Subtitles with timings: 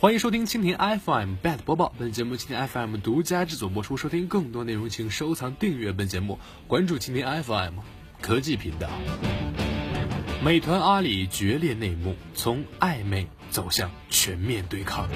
[0.00, 3.96] 欢迎收听蜻蜓 FM Bad 播报，本节目蜻蜓 FM 独家制作播出。
[3.96, 7.78] 收听更多内容，请收藏订阅本节目，关注蜻蜓 FM
[8.20, 8.90] 科技频道。
[10.44, 15.08] 美团阿里决裂内幕，从暧昧走向全面对抗。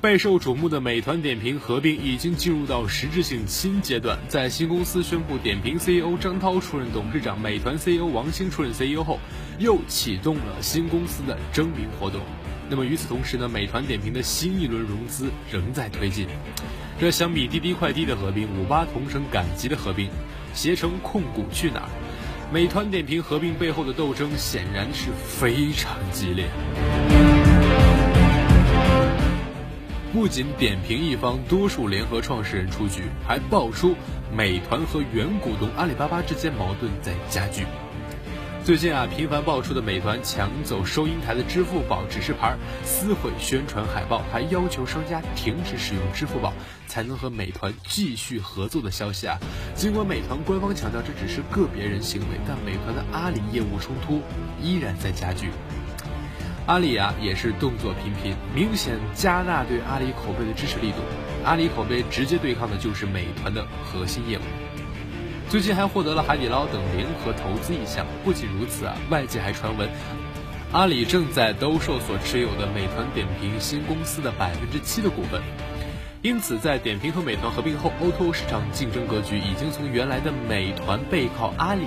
[0.00, 4.18] 备受瞩目的美团点评合并已经进入到实质性新阶段。
[4.28, 9.18] 在新公司宣布点评 CEO 张涛出任董事长，美团 CEO 王兴出任 CEO 后，
[9.58, 12.20] 又启动了新公司的征名活动。
[12.68, 16.26] 那么与此同时呢，美团点评的新一轮融资仍在推进。
[16.98, 20.08] 这相比滴滴快滴的合并，五八同城赶集的合并，
[20.54, 21.88] 携程控股去哪儿？
[22.52, 26.46] 美团点评合并背后的斗争显然是非常激烈。
[30.12, 33.96] 不仅点评一方多数联合创始人出局，还爆出
[34.32, 37.64] 美团和原股东阿里巴巴之间矛盾在加剧。
[38.64, 46.50] 最近啊，频繁爆出的美团抢走收银台的支付宝指示牌、撕毁宣传海报，还要求商家停止使用支付宝
[46.86, 49.38] 才能和美团继续合作的消息啊，
[49.74, 54.22] 尽管美团官方强调这只是个别人行为，但美团的阿里业务冲突
[54.62, 55.50] 依然在加剧。
[56.64, 60.96] 阿里啊也是动作频频，明显加大对阿里口碑的支持力度。
[61.44, 64.42] 阿里口碑直接对抗的就是美团的核心业务。
[65.48, 68.04] 最近还获得了海底捞等联合投资意向。
[68.24, 69.88] 不仅如此啊，外界还传闻，
[70.72, 75.40] 阿里正在兜售所持有的美团点评新公司的百分之七的股份。
[76.22, 81.84] 因此，在点评和美团合并后，O2O 市场竞争格局已经从原来的美团背靠阿里、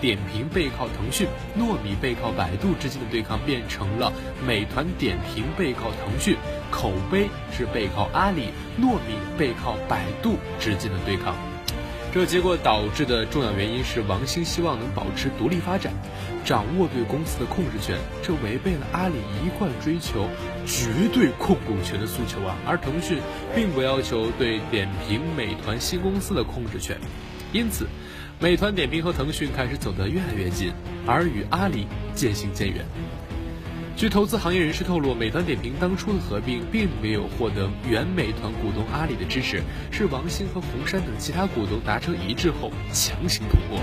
[0.00, 4.10] 点评背靠腾讯、糯米背靠百度之间的对抗，变成了
[4.44, 6.34] 美团点评背靠腾讯，
[6.70, 8.48] 口碑是背靠阿里、
[8.80, 11.36] 糯米背靠百度之间的对抗。
[12.14, 15.92] 这结果导致的重要原因是，王兴希望能保持独立发展，
[16.44, 20.28] 掌握对公司的控制权，这违背了阿里一贯追求
[20.64, 22.56] 绝对控股权的诉求啊。
[22.64, 23.18] 而腾讯
[23.52, 26.96] 并不要求对点评、美团新公司的控制权，
[27.52, 27.88] 因此，
[28.38, 30.72] 美团点评和腾讯开始走得越来越近，
[31.08, 32.84] 而与阿里渐行渐远。
[33.96, 39.62] 据投资行业人士透露，美团点评当初的合并并没有获得原美团股东阿里的支持，
[39.92, 43.80] 是王兴和红杉等其他股东达成一致后强行通过。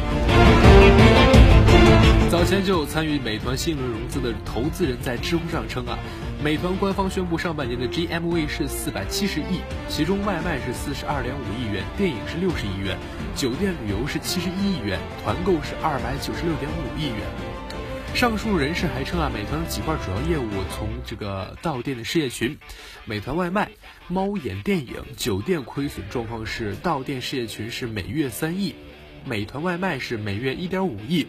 [2.29, 5.97] 早前就有参与美团新一轮融资的投资人在知乎上称啊，
[6.43, 12.97] 美团官方宣布上半年的 GMV 是四百七十亿，其中外卖是四十二点五亿元，电影是六十亿元，
[13.33, 17.50] 酒店旅游是七十一亿元，团购是二百九十六点五亿元。
[18.13, 22.55] 上述人士还称啊，美团的几块主要业务从这个到店的事业群、
[23.03, 23.71] 美团外卖、
[24.07, 28.75] 猫眼电影、酒店亏损状况是到店事业群是每月三亿，
[29.25, 31.25] 美团外卖是每月一点五亿，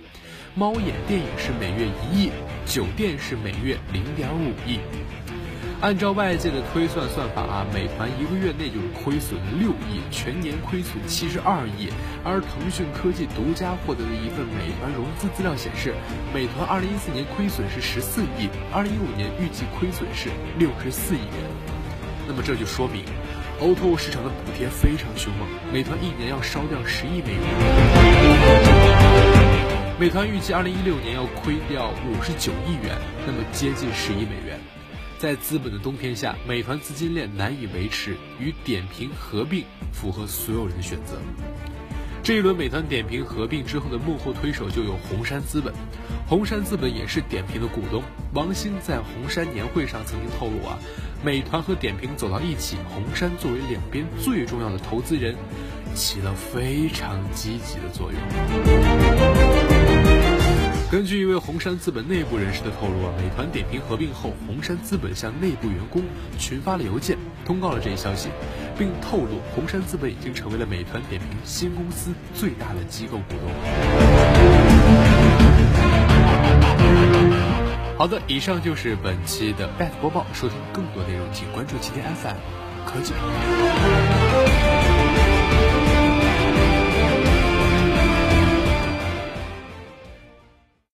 [0.54, 2.30] 猫眼电影是每月一亿，
[2.66, 4.78] 酒店是每月零点五亿。
[5.82, 11.88] 按照外界的推算算法啊，美团一个月内就是亏损六亿，全年亏损七十二亿。
[12.22, 15.92] 而腾讯科技独家获得的一份美团融资资料显示，
[16.32, 21.50] 美团二零一四年亏损是十四亿，二零一五年预计亏损是六十四亿元。
[22.28, 23.02] 那么这就说明
[23.58, 27.42] ，O2O 市场的补贴非常凶猛，美团一年要烧掉十亿美元。
[29.98, 34.60] 美团预计二零一六年要亏掉五十九亿元，那么接近十亿美元。
[35.22, 41.16] 在资本的冬天下，美团资金链难以维持，与点评合并符合所有人的选择。
[42.24, 45.72] 这一轮美团点评合并之后的幕后推手就有红杉资本，
[46.26, 48.02] 红杉资本也是点评的股东。
[48.34, 50.76] 王兴在红杉年会上曾经透露啊，
[51.24, 55.36] 美团和点评走到一起，红杉作为两边最重要的投资人，
[55.94, 58.91] 起了非常积极的作用。
[60.92, 66.02] 根据一位红杉资本内部人士的透露啊，美团点评合并后，红杉资本向内部员工
[66.38, 67.16] 群发了邮件，
[67.46, 68.28] 通告了这一消息，
[68.76, 73.50] 并透露红杉资本已经成为了美团点评新公司最大的机构股东。
[77.96, 82.36] 好的，以上就是本期的 BAT 播报，收听更多内容请关注齐天 FM
[82.84, 83.51] 科技频道。